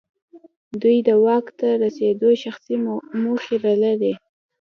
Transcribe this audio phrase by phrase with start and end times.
[0.81, 2.75] دوی د واک ته رسېدو شخصي
[3.23, 4.13] موخې لرلې.